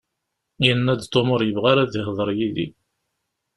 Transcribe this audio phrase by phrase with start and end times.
[0.65, 2.67] Yenna-d Tom ur yebɣi ara ad yehder yid-i.